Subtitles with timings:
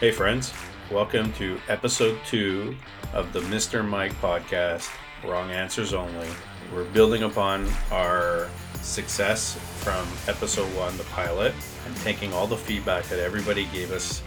[0.00, 0.50] Hey, friends.
[0.90, 2.74] Welcome to episode two
[3.12, 3.86] of the Mr.
[3.86, 4.88] Mike podcast,
[5.22, 6.26] Wrong Answers Only.
[6.72, 8.48] We're building upon our
[8.80, 11.52] success from episode one, the pilot,
[11.84, 14.22] and taking all the feedback that everybody gave us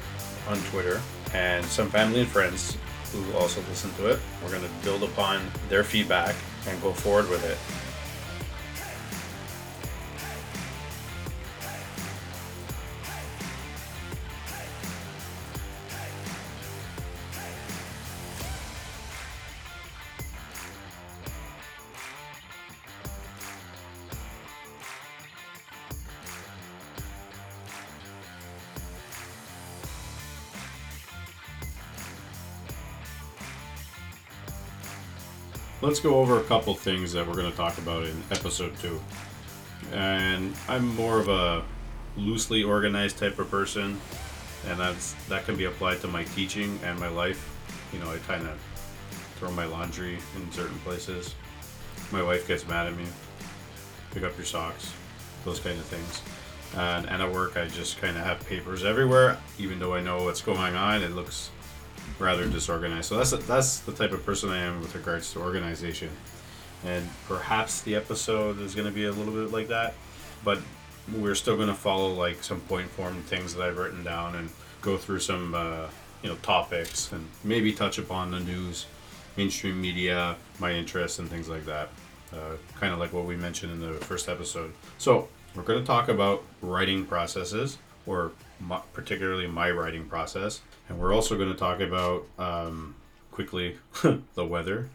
[0.47, 1.01] on Twitter
[1.33, 2.77] and some family and friends
[3.11, 4.19] who also listened to it.
[4.43, 6.35] We're going to build upon their feedback
[6.67, 7.57] and go forward with it.
[35.83, 39.01] Let's go over a couple things that we're going to talk about in episode two.
[39.91, 41.61] And I'm more of a
[42.15, 43.99] loosely organized type of person,
[44.65, 47.49] and that's that can be applied to my teaching and my life.
[47.91, 48.57] You know, I kind of
[49.35, 51.35] throw my laundry in certain places.
[52.13, 53.03] My wife gets mad at me.
[54.11, 54.93] Pick up your socks,
[55.43, 56.21] those kind of things.
[56.77, 60.23] And, and at work, I just kind of have papers everywhere, even though I know
[60.23, 61.03] what's going on.
[61.03, 61.49] It looks
[62.19, 63.09] rather disorganized.
[63.09, 66.09] So that's that's the type of person I am with regards to organization,
[66.85, 69.93] and perhaps the episode is going to be a little bit like that,
[70.43, 70.59] but
[71.11, 74.49] we're still going to follow like some point form things that I've written down and
[74.81, 75.87] go through some uh,
[76.21, 78.85] you know topics and maybe touch upon the news,
[79.37, 81.89] mainstream media, my interests and things like that.
[82.31, 84.73] Uh, kind of like what we mentioned in the first episode.
[84.97, 88.31] So we're going to talk about writing processes, or
[88.67, 92.95] my, particularly my writing process, and we're also going to talk about um,
[93.31, 93.77] quickly
[94.33, 94.89] the weather,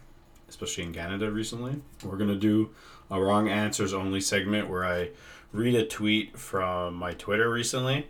[0.47, 1.81] especially in Canada recently.
[2.03, 2.71] We're going to do
[3.11, 5.09] a wrong answers only segment where I
[5.51, 8.07] read a tweet from my Twitter recently,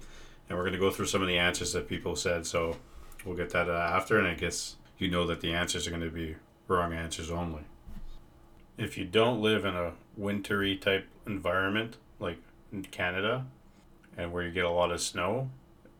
[0.48, 2.46] and we're going to go through some of the answers that people said.
[2.46, 2.78] So
[3.26, 6.04] we'll get that uh, after, and I guess you know that the answers are going
[6.04, 6.36] to be
[6.68, 7.62] wrong answers only.
[8.78, 12.38] If you don't live in a wintry type environment like
[12.92, 13.46] Canada,
[14.20, 15.50] and where you get a lot of snow,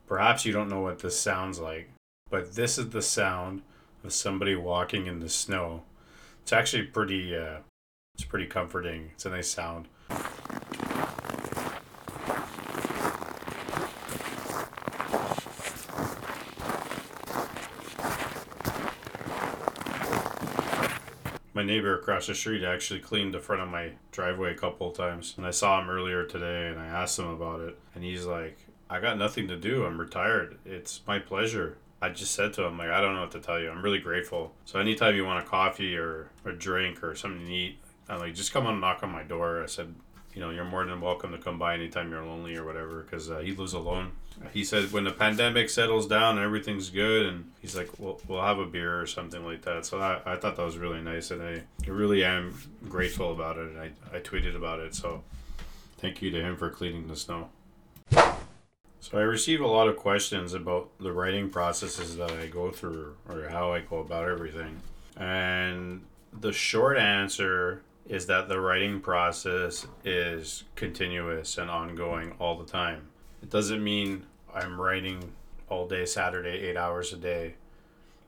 [0.10, 1.88] Perhaps you don't know what this sounds like,
[2.32, 3.62] but this is the sound
[4.04, 5.84] of somebody walking in the snow.
[6.42, 7.60] It's actually pretty uh,
[8.16, 9.12] it's pretty comforting.
[9.14, 9.88] It's a nice sound.
[21.54, 24.98] my neighbor across the street actually cleaned the front of my driveway a couple of
[24.98, 28.26] times and i saw him earlier today and i asked him about it and he's
[28.26, 28.58] like
[28.90, 29.86] I got nothing to do.
[29.86, 30.58] I'm retired.
[30.66, 31.78] It's my pleasure.
[32.02, 33.70] I just said to him, like, I don't know what to tell you.
[33.70, 34.54] I'm really grateful.
[34.66, 37.78] So anytime you want a coffee or a drink or something to eat,
[38.08, 39.62] I'm like, just come on and knock on my door.
[39.62, 39.94] I said,
[40.34, 43.30] you know, you're more than welcome to come by anytime you're lonely or whatever, because
[43.30, 44.12] uh, he lives alone.
[44.54, 48.42] He said when the pandemic settles down and everything's good, and he's like, we'll, we'll
[48.42, 49.86] have a beer or something like that.
[49.86, 52.54] So I, I thought that was really nice, and I really am
[52.88, 53.68] grateful about it.
[53.68, 54.96] And I, I tweeted about it.
[54.96, 55.24] So
[55.98, 57.50] thank you to him for cleaning the snow.
[59.02, 63.16] So I receive a lot of questions about the writing processes that I go through
[63.28, 64.82] or how I go about everything.
[65.18, 66.02] And
[66.32, 73.08] the short answer is that the writing process is continuous and ongoing all the time.
[73.42, 75.32] It doesn't mean I'm writing
[75.70, 77.56] all day Saturday, eight hours a day,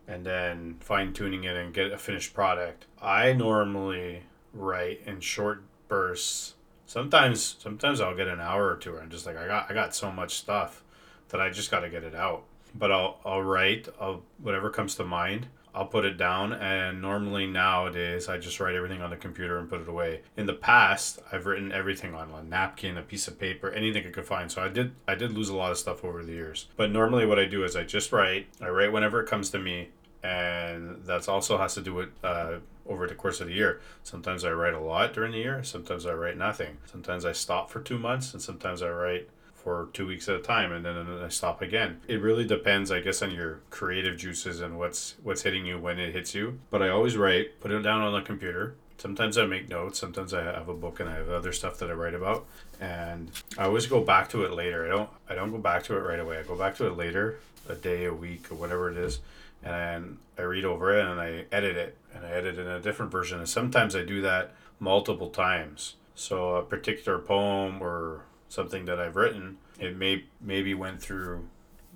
[0.07, 2.85] and then fine tuning it and get a finished product.
[3.01, 6.53] I normally write in short bursts
[6.91, 8.93] sometimes sometimes I'll get an hour or two.
[8.95, 10.83] and I'm just like I got I got so much stuff
[11.29, 12.43] that I just got to get it out.
[12.75, 15.47] But I'll I'll write I'll whatever comes to mind.
[15.73, 19.69] I'll put it down and normally nowadays I just write everything on the computer and
[19.69, 20.21] put it away.
[20.35, 24.11] In the past, I've written everything on a napkin, a piece of paper, anything I
[24.11, 24.51] could find.
[24.51, 26.67] So I did I did lose a lot of stuff over the years.
[26.75, 28.47] But normally what I do is I just write.
[28.61, 29.89] I write whenever it comes to me
[30.23, 33.81] and that's also has to do with uh, over the course of the year.
[34.03, 35.63] Sometimes I write a lot during the year.
[35.63, 36.77] Sometimes I write nothing.
[36.85, 39.29] Sometimes I stop for two months, and sometimes I write
[39.63, 42.01] for two weeks at a time, and then, I stop again.
[42.07, 45.99] It really depends, I guess, on your creative juices and what's what's hitting you when
[45.99, 46.59] it hits you.
[46.69, 48.75] But I always write, put it down on the computer.
[48.97, 49.99] Sometimes I make notes.
[49.99, 52.45] Sometimes I have a book and I have other stuff that I write about,
[52.79, 54.85] and I always go back to it later.
[54.85, 56.39] I don't I don't go back to it right away.
[56.39, 59.19] I go back to it later, a day, a week, or whatever it is
[59.63, 63.11] and I read over it and I edit it and I edit in a different
[63.11, 63.39] version.
[63.39, 65.95] And sometimes I do that multiple times.
[66.15, 71.47] So a particular poem or something that I've written, it may maybe went through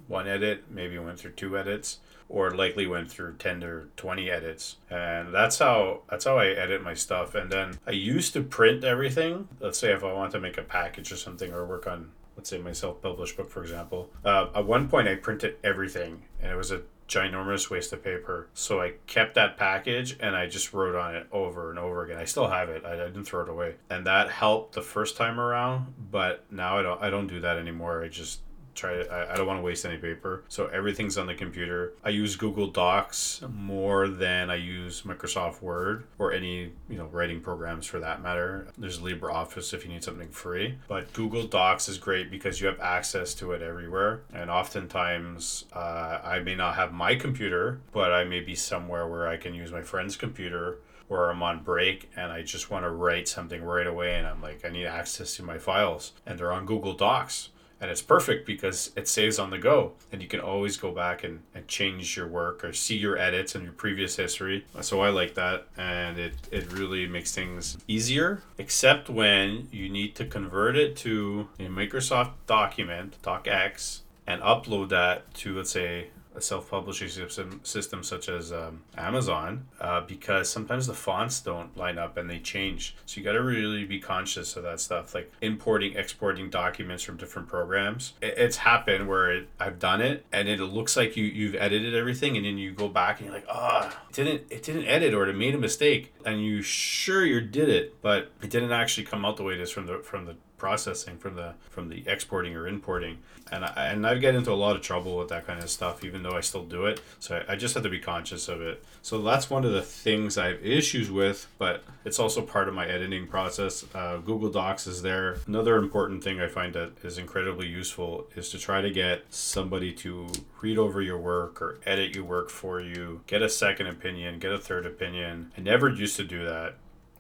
[0.07, 1.99] one edit, maybe went through two edits,
[2.29, 4.77] or likely went through 10 or 20 edits.
[4.89, 7.35] And that's how that's how i edit my stuff.
[7.35, 9.47] And then i used to print everything.
[9.59, 12.49] Let's say if i want to make a package or something or work on let's
[12.49, 14.09] say my self-published book, for example.
[14.23, 18.47] Uh, at one point, I printed everything, and it was a ginormous waste of paper.
[18.53, 22.17] So I kept that package and I just wrote on it over and over again.
[22.17, 22.83] I still have it.
[22.83, 25.93] I, I, didn't throw it away, and that helped the first time around.
[26.11, 27.01] But now I don't.
[27.01, 28.03] I don't do that anymore.
[28.03, 28.41] I just
[28.75, 30.43] try to, I, I don't want to waste any paper.
[30.47, 31.93] So everything's on the computer.
[32.03, 37.41] I use Google Docs more than I use Microsoft Word or any, you know, writing
[37.41, 38.67] programs for that matter.
[38.77, 40.77] There's LibreOffice if you need something free.
[40.87, 44.21] But Google Docs is great because you have access to it everywhere.
[44.33, 49.27] And oftentimes uh, I may not have my computer, but I may be somewhere where
[49.27, 52.89] I can use my friend's computer or I'm on break and I just want to
[52.89, 56.51] write something right away and I'm like, I need access to my files and they're
[56.51, 57.49] on Google Docs
[57.81, 59.93] and it's perfect because it saves on the go.
[60.11, 63.55] And you can always go back and, and change your work or see your edits
[63.55, 64.65] and your previous history.
[64.81, 65.67] So i like that.
[65.77, 71.49] And it, it really makes things easier except when you need to convert it to
[71.59, 78.29] a microsoft document docx and upload that to let's say a self-publishing system, system such
[78.29, 82.95] as um, Amazon uh, because sometimes the fonts don't line up and they change.
[83.05, 87.17] So you got to really be conscious of that stuff, like importing, exporting documents from
[87.17, 88.13] different programs.
[88.21, 91.95] It, it's happened where it, I've done it and it looks like you you've edited
[91.95, 94.85] everything and then you go back and you're like, ah, oh, it didn't it didn't
[94.85, 98.71] edit or it made a mistake and you sure you did it, but it didn't
[98.71, 100.35] actually come out the way it is from the from the
[100.65, 103.19] processing from the from the exporting or importing.
[103.51, 106.03] And I, and I get into a lot of trouble with that kind of stuff
[106.03, 106.99] even though I still do it.
[107.19, 108.83] So I, I just have to be conscious of it.
[109.03, 112.73] So that's one of the things I have issues with but it's also part of
[112.73, 113.85] my editing process.
[113.93, 115.37] Uh, Google Docs is there.
[115.45, 119.93] Another important thing I find that is incredibly useful is to try to get somebody
[119.93, 120.27] to
[120.61, 124.51] read over your work or edit your work for you get a second opinion get
[124.51, 125.51] a third opinion.
[125.55, 126.77] I never used to do that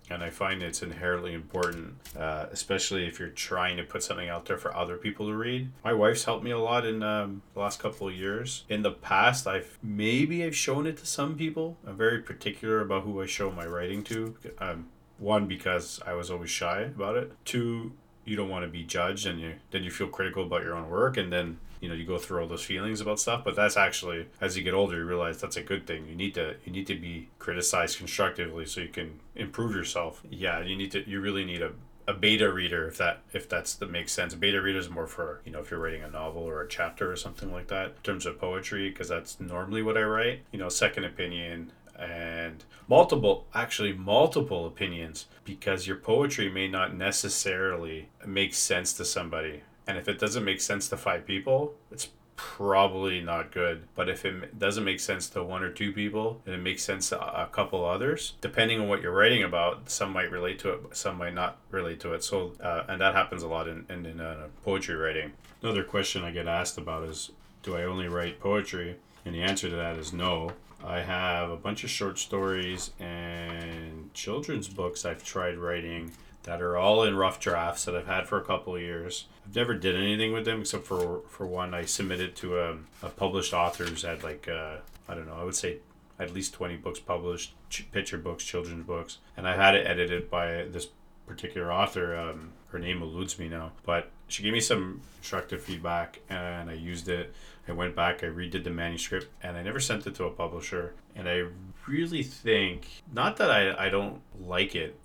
[0.09, 4.45] and I find it's inherently important, uh, especially if you're trying to put something out
[4.45, 5.71] there for other people to read.
[5.83, 8.65] My wife's helped me a lot in um, the last couple of years.
[8.69, 11.77] In the past, I've maybe I've shown it to some people.
[11.85, 14.35] I'm very particular about who I show my writing to.
[14.59, 14.87] Um,
[15.17, 17.31] one because I was always shy about it.
[17.45, 17.93] Two,
[18.25, 20.89] you don't want to be judged, and you then you feel critical about your own
[20.89, 23.77] work, and then you know you go through all those feelings about stuff but that's
[23.77, 26.07] actually as you get older you realize that's a good thing.
[26.07, 30.21] You need to you need to be criticized constructively so you can improve yourself.
[30.29, 31.71] Yeah you need to you really need a
[32.07, 34.33] a beta reader if that if that's that makes sense.
[34.33, 36.67] A beta reader is more for you know if you're writing a novel or a
[36.67, 40.41] chapter or something like that in terms of poetry because that's normally what i write
[40.51, 48.09] you know second opinion and multiple actually multiple opinions because your poetry may not necessarily
[48.25, 53.21] make sense to somebody and if it doesn't make sense to five people, it's probably
[53.21, 53.83] not good.
[53.95, 57.09] But if it doesn't make sense to one or two people and it makes sense
[57.09, 60.95] to a couple others, depending on what you're writing about, some might relate to it,
[60.95, 62.23] some might not relate to it.
[62.23, 65.33] So, uh, and that happens a lot in, in, in uh, poetry writing.
[65.61, 67.31] Another question I get asked about is
[67.63, 68.97] do I only write poetry?
[69.25, 70.51] And the answer to that is no.
[70.83, 76.11] I have a bunch of short stories and children's books I've tried writing
[76.45, 79.25] that are all in rough drafts that I've had for a couple of years.
[79.45, 81.73] I've never did anything with them except for for one.
[81.73, 84.77] I submitted to a, a published authors at like uh,
[85.09, 85.77] I don't know I would say
[86.17, 90.29] at least 20 books published ch- picture books children's books and I had it edited
[90.29, 90.87] by this
[91.27, 96.21] particular author um, her name eludes me now but she gave me some constructive feedback
[96.29, 97.33] and I used it.
[97.67, 100.93] I went back I redid the manuscript and I never sent it to a publisher.
[101.15, 101.45] And I
[101.87, 104.97] really think not that I, I don't like it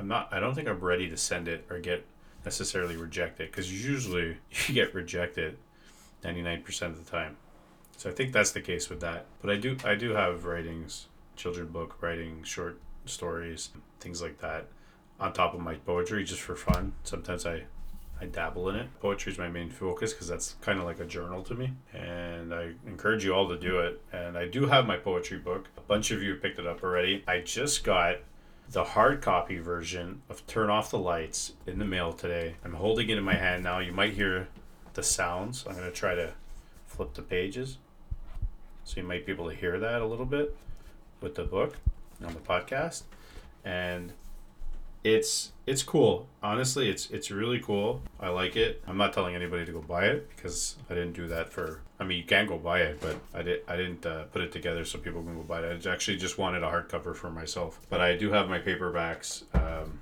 [0.00, 0.30] I'm not.
[0.32, 2.06] I don't think I'm ready to send it or get
[2.42, 5.58] necessarily rejected because usually you get rejected
[6.24, 7.36] 99% of the time.
[7.98, 9.26] So I think that's the case with that.
[9.42, 13.68] But I do I do have writings, children book writing, short stories,
[14.00, 14.68] things like that
[15.20, 16.94] on top of my poetry just for fun.
[17.04, 17.64] Sometimes I
[18.22, 18.88] I dabble in it.
[19.00, 21.74] Poetry is my main focus because that's kind of like a journal to me.
[21.92, 24.00] And I encourage you all to do it.
[24.14, 25.68] And I do have my poetry book.
[25.76, 27.22] A bunch of you picked it up already.
[27.28, 28.16] I just got
[28.72, 32.54] the hard copy version of Turn Off the Lights in the mail today.
[32.64, 33.80] I'm holding it in my hand now.
[33.80, 34.46] You might hear
[34.94, 35.64] the sounds.
[35.66, 36.34] I'm going to try to
[36.86, 37.78] flip the pages.
[38.84, 40.56] So you might be able to hear that a little bit
[41.20, 41.78] with the book
[42.24, 43.02] on the podcast.
[43.64, 44.12] And
[45.04, 46.26] it's it's cool.
[46.42, 48.02] Honestly, it's it's really cool.
[48.18, 48.82] I like it.
[48.86, 51.80] I'm not telling anybody to go buy it because I didn't do that for.
[51.98, 54.52] I mean, you can go buy it, but I did I didn't uh, put it
[54.52, 55.86] together so people can go buy it.
[55.86, 57.80] I actually just wanted a hardcover for myself.
[57.88, 59.44] But I do have my paperbacks.
[59.54, 60.00] Um,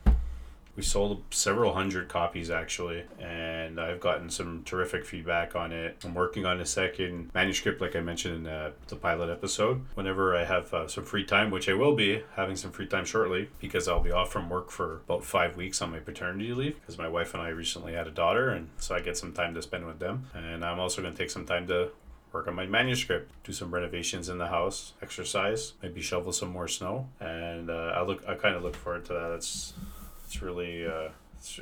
[0.78, 5.96] We sold several hundred copies actually, and I've gotten some terrific feedback on it.
[6.04, 9.84] I'm working on a second manuscript, like I mentioned in the, the pilot episode.
[9.94, 13.04] Whenever I have uh, some free time, which I will be having some free time
[13.04, 16.80] shortly, because I'll be off from work for about five weeks on my paternity leave,
[16.80, 19.54] because my wife and I recently had a daughter, and so I get some time
[19.54, 20.26] to spend with them.
[20.32, 21.88] And I'm also going to take some time to
[22.30, 26.68] work on my manuscript, do some renovations in the house, exercise, maybe shovel some more
[26.68, 29.32] snow, and uh, I look I kind of look forward to that.
[29.32, 29.72] It's
[30.28, 31.08] it's really uh,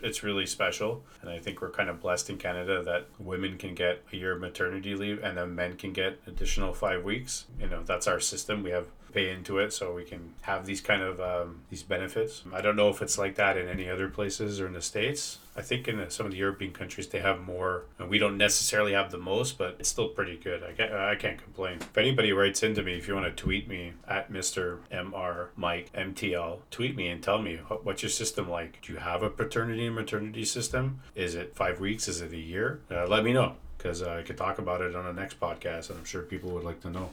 [0.02, 3.76] it's, really special, and I think we're kind of blessed in Canada that women can
[3.76, 7.44] get a year of maternity leave, and then men can get additional five weeks.
[7.60, 8.64] You know that's our system.
[8.64, 12.42] We have pay into it so we can have these kind of um, these benefits.
[12.52, 15.38] I don't know if it's like that in any other places or in the states.
[15.56, 18.92] I think in some of the European countries they have more, and we don't necessarily
[18.92, 20.62] have the most, but it's still pretty good.
[20.62, 21.78] I can't, I can't complain.
[21.80, 24.80] If anybody writes into me, if you want to tweet me at Mr.
[24.92, 25.48] Mr.
[25.56, 28.82] Mike MTL, tweet me and tell me what's your system like.
[28.82, 31.00] Do you have a paternity and maternity system?
[31.14, 32.06] Is it five weeks?
[32.06, 32.80] Is it a year?
[32.90, 35.88] Uh, let me know because uh, I could talk about it on the next podcast,
[35.88, 37.10] and I'm sure people would like to know.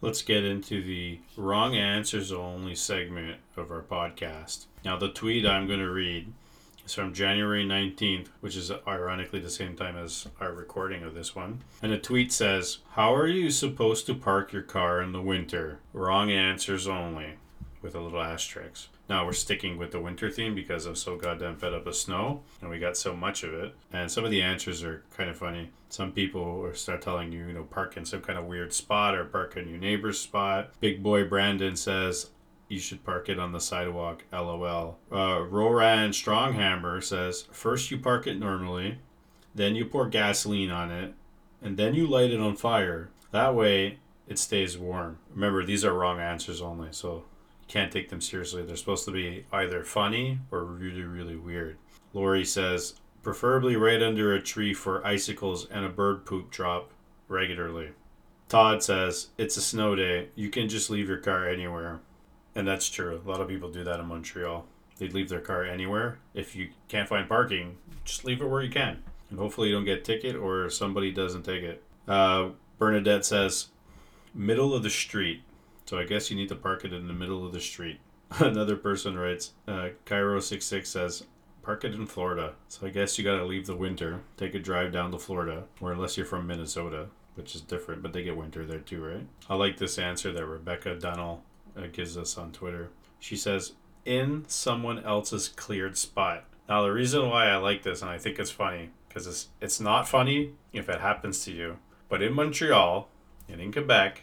[0.00, 4.66] Let's get into the wrong answers only segment of our podcast.
[4.84, 6.32] Now, the tweet I'm going to read
[6.84, 11.34] is from January 19th, which is ironically the same time as our recording of this
[11.34, 11.60] one.
[11.82, 15.80] And the tweet says, How are you supposed to park your car in the winter?
[15.92, 17.34] Wrong answers only,
[17.84, 18.88] with a little asterisk.
[19.10, 22.42] Now we're sticking with the winter theme because I'm so goddamn fed up of snow
[22.62, 23.74] and we got so much of it.
[23.92, 25.70] And some of the answers are kind of funny.
[25.90, 29.26] Some people start telling you, you know, park in some kind of weird spot or
[29.26, 30.70] park in your neighbor's spot.
[30.80, 32.30] Big boy Brandon says,
[32.68, 34.24] you should park it on the sidewalk.
[34.32, 34.98] LOL.
[35.12, 38.98] Uh, Roran Stronghammer says, first you park it normally,
[39.54, 41.12] then you pour gasoline on it,
[41.60, 43.10] and then you light it on fire.
[43.30, 45.18] That way it stays warm.
[45.34, 47.24] Remember, these are wrong answers only, so
[47.68, 48.62] can't take them seriously.
[48.62, 51.76] They're supposed to be either funny or really, really weird.
[52.12, 56.90] Lori says, preferably right under a tree for icicles and a bird poop drop
[57.28, 57.90] regularly.
[58.48, 60.28] Todd says, it's a snow day.
[60.34, 62.00] You can just leave your car anywhere.
[62.54, 63.20] And that's true.
[63.24, 64.66] A lot of people do that in Montreal.
[64.98, 66.18] They leave their car anywhere.
[66.34, 69.02] If you can't find parking, just leave it where you can.
[69.30, 71.82] And hopefully you don't get a ticket or somebody doesn't take it.
[72.06, 73.68] Uh, Bernadette says,
[74.34, 75.42] middle of the street.
[75.86, 78.00] So I guess you need to park it in the middle of the street.
[78.38, 81.24] Another person writes, uh, Cairo66 says,
[81.62, 82.54] park it in Florida.
[82.68, 85.92] So I guess you gotta leave the winter, take a drive down to Florida, or
[85.92, 89.26] unless you're from Minnesota, which is different, but they get winter there too, right?
[89.48, 91.40] I like this answer that Rebecca Dunnell
[91.76, 92.90] uh, gives us on Twitter.
[93.18, 93.72] She says,
[94.04, 96.44] in someone else's cleared spot.
[96.68, 99.80] Now, the reason why I like this and I think it's funny, because it's, it's
[99.80, 103.08] not funny if it happens to you, but in Montreal
[103.48, 104.22] and in Quebec,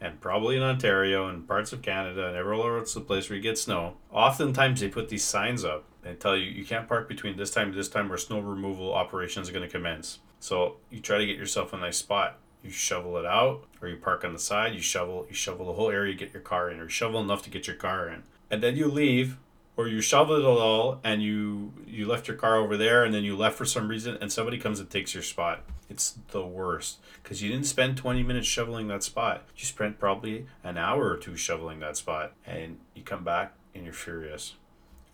[0.00, 3.42] and probably in Ontario and parts of Canada and everywhere else the place where you
[3.42, 7.36] get snow, oftentimes they put these signs up and tell you you can't park between
[7.36, 10.18] this time to this time where snow removal operations are going to commence.
[10.38, 12.38] So you try to get yourself a nice spot.
[12.62, 14.74] You shovel it out, or you park on the side.
[14.74, 17.42] You shovel, you shovel the whole area, get your car in, or you shovel enough
[17.44, 19.38] to get your car in, and then you leave,
[19.76, 23.24] or you shovel it all and you you left your car over there, and then
[23.24, 25.62] you left for some reason, and somebody comes and takes your spot.
[25.88, 29.44] It's the worst because you didn't spend 20 minutes shoveling that spot.
[29.56, 33.84] You spent probably an hour or two shoveling that spot, and you come back and
[33.84, 34.54] you're furious.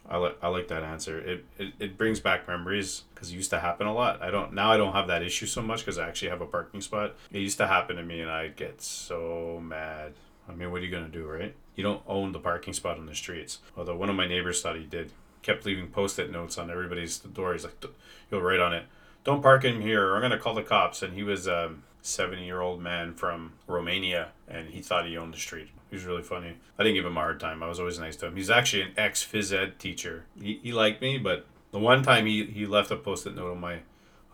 [0.09, 1.19] I like I like that answer.
[1.19, 4.23] It it, it brings back memories because it used to happen a lot.
[4.23, 6.47] I don't now I don't have that issue so much because I actually have a
[6.47, 7.17] parking spot.
[7.33, 10.15] It used to happen to me and I'd get so mad.
[10.49, 11.55] I mean, what are you gonna do, right?
[11.75, 13.59] You don't own the parking spot on the streets.
[13.77, 15.13] Although one of my neighbors thought he did.
[15.43, 17.53] Kept leaving post-it notes on everybody's door.
[17.53, 17.85] He's like,
[18.31, 18.85] "You'll write on it,
[19.23, 20.07] don't park in here.
[20.07, 23.53] Or I'm gonna call the cops." And he was a 70 year old man from
[23.67, 25.69] Romania, and he thought he owned the street.
[25.91, 26.57] He was really funny.
[26.79, 27.63] I didn't give him a hard time.
[27.63, 28.37] I was always nice to him.
[28.37, 30.25] He's actually an ex phys ed teacher.
[30.41, 33.61] He, he liked me, but the one time he, he left a post-it note on
[33.61, 33.81] my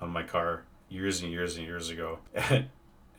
[0.01, 2.19] on my car years and years and years ago.
[2.35, 2.69] And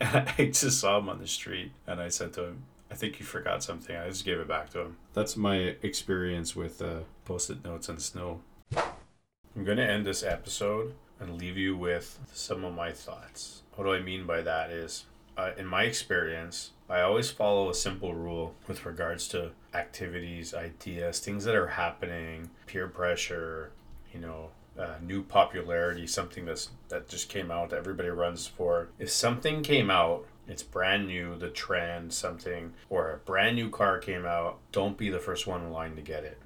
[0.00, 3.26] I just saw him on the street and I said to him, I think you
[3.26, 3.96] forgot something.
[3.96, 4.96] I just gave it back to him.
[5.14, 8.40] That's my experience with uh, post-it notes and snow.
[8.76, 13.62] I'm going to end this episode and leave you with some of my thoughts.
[13.74, 17.74] What do I mean by that is, uh, in my experience, I always follow a
[17.74, 23.72] simple rule with regards to activities, ideas, things that are happening, peer pressure,
[24.12, 28.90] you know, uh, new popularity, something that's that just came out that everybody runs for.
[29.00, 33.98] If something came out, it's brand new, the trend, something, or a brand new car
[33.98, 36.38] came out, don't be the first one in line to get it.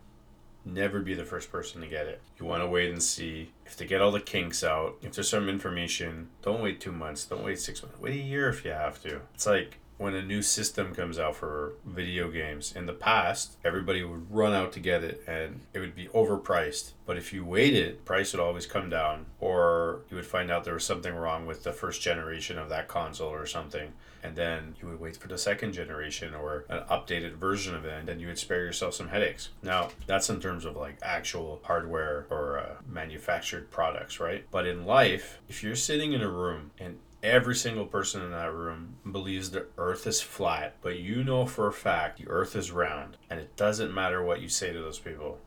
[0.65, 2.21] Never be the first person to get it.
[2.39, 4.97] You want to wait and see if they get all the kinks out.
[5.03, 7.25] If there's some information, don't wait two months.
[7.25, 7.99] Don't wait six months.
[7.99, 9.23] Wait a year if you have to.
[9.35, 12.73] It's like when a new system comes out for video games.
[12.75, 16.93] In the past, everybody would run out to get it and it would be overpriced.
[17.05, 20.75] But if you waited, price would always come down or you would find out there
[20.75, 23.93] was something wrong with the first generation of that console or something.
[24.23, 27.93] And then you would wait for the second generation or an updated version of it,
[27.93, 29.51] and then you would spare yourself some headaches.
[29.63, 34.45] Now, that's in terms of like actual hardware or uh, manufactured products, right?
[34.51, 38.53] But in life, if you're sitting in a room and every single person in that
[38.53, 42.71] room believes the earth is flat, but you know for a fact the earth is
[42.71, 45.39] round, and it doesn't matter what you say to those people.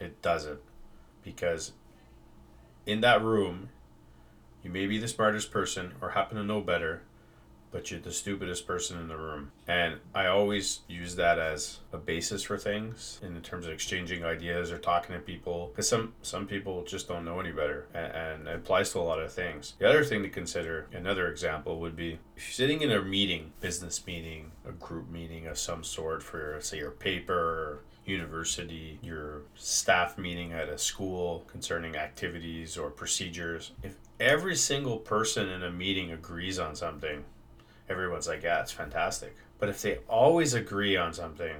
[0.00, 0.60] It doesn't.
[1.22, 1.72] Because
[2.84, 3.70] in that room,
[4.62, 7.02] you may be the smartest person or happen to know better,
[7.70, 9.52] but you're the stupidest person in the room.
[9.66, 14.70] And I always use that as a basis for things in terms of exchanging ideas
[14.70, 18.48] or talking to people because some some people just don't know any better and, and,
[18.48, 19.74] it applies to a lot of things.
[19.78, 23.52] The other thing to consider, another example would be if you're sitting in a meeting,
[23.60, 30.16] business meeting, a group meeting of some sort for say your paper university, your staff
[30.16, 36.12] meeting at a school concerning activities or procedures, if every single person in a meeting
[36.12, 37.24] agrees on something,
[37.88, 39.36] everyone's like, yeah, it's fantastic.
[39.58, 41.56] But if they always agree on something,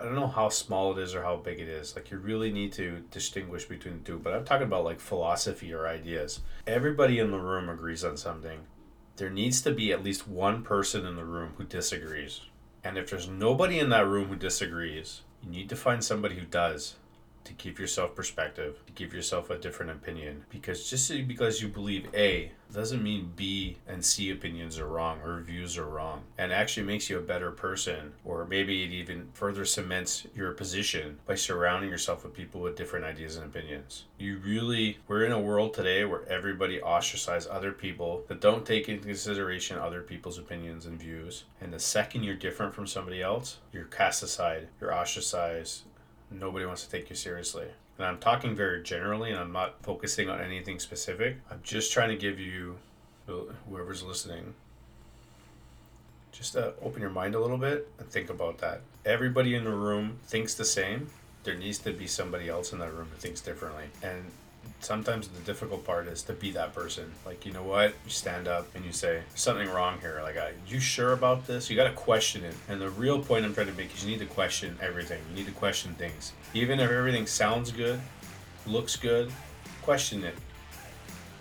[0.00, 1.94] I don't know how small it is or how big it is.
[1.94, 4.18] Like you really need to distinguish between the two.
[4.18, 6.40] But I'm talking about like philosophy or ideas.
[6.66, 8.60] Everybody in the room agrees on something.
[9.16, 12.40] There needs to be at least one person in the room who disagrees.
[12.82, 16.46] And if there's nobody in that room who disagrees, you need to find somebody who
[16.46, 16.96] does
[17.44, 20.44] to give yourself perspective, to give yourself a different opinion.
[20.50, 25.40] Because just because you believe A doesn't mean B and C opinions are wrong or
[25.40, 26.22] views are wrong.
[26.38, 31.18] And actually makes you a better person, or maybe it even further cements your position
[31.26, 34.04] by surrounding yourself with people with different ideas and opinions.
[34.18, 38.88] You really, we're in a world today where everybody ostracizes other people that don't take
[38.88, 41.44] into consideration other people's opinions and views.
[41.60, 45.82] And the second you're different from somebody else, you're cast aside, you're ostracized,
[46.38, 47.66] nobody wants to take you seriously.
[47.98, 51.36] And I'm talking very generally and I'm not focusing on anything specific.
[51.50, 52.78] I'm just trying to give you,
[53.26, 54.54] whoever's listening,
[56.32, 58.80] just uh, open your mind a little bit and think about that.
[59.04, 61.10] Everybody in the room thinks the same.
[61.44, 63.84] There needs to be somebody else in that room who thinks differently.
[64.02, 64.24] And
[64.80, 67.12] sometimes the difficult part is to be that person.
[67.24, 67.94] Like, you know what?
[68.04, 70.20] You stand up and you say, something wrong here.
[70.22, 71.70] Like, are you sure about this?
[71.70, 72.54] You got to question it.
[72.68, 75.20] And the real point I'm trying to make is you need to question everything.
[75.30, 76.32] You need to question things.
[76.54, 78.00] Even if everything sounds good,
[78.66, 79.32] looks good,
[79.82, 80.34] question it.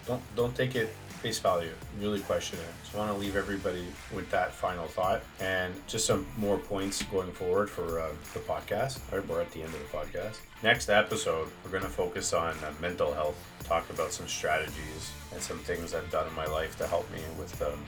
[0.07, 1.71] Don't don't take it face value.
[1.99, 2.89] Really question it.
[2.89, 7.03] So I want to leave everybody with that final thought and just some more points
[7.03, 8.99] going forward for uh, the podcast.
[9.11, 10.39] All right, we're at the end of the podcast.
[10.63, 13.37] Next episode, we're going to focus on uh, mental health,
[13.71, 17.21] talk about some strategies and some things I've done in my life to help me
[17.39, 17.79] with um,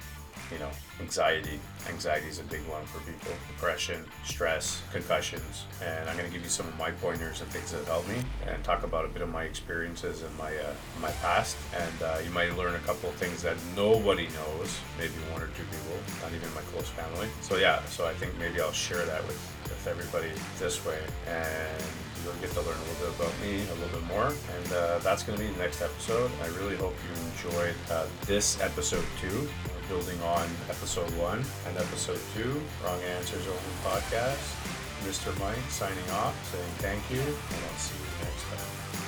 [0.50, 0.70] you know,
[1.02, 1.60] anxiety.
[1.90, 3.34] Anxiety is a big one for people.
[3.50, 5.66] Depression, stress, concussions.
[5.84, 8.20] And I'm going to give you some of my pointers and things that helped me
[8.48, 11.58] and talk about a bit of my experiences and my uh, my past.
[11.76, 15.48] And uh, you might learn a couple of things that nobody knows, maybe one or
[15.48, 17.28] two people, not even my close family.
[17.42, 21.00] So yeah, so I think maybe I'll share that with, with everybody this way.
[21.28, 21.84] And
[22.24, 24.28] you'll get to learn a little bit about me a little bit more.
[24.28, 26.32] And uh, that's going to be the next episode.
[26.42, 29.48] I really hope you enjoyed uh, this episode too
[29.90, 34.56] building on episode one and episode two, Wrong Answers Only podcast.
[35.04, 35.38] Mr.
[35.40, 39.03] Mike signing off, saying thank you, and I'll see you next time.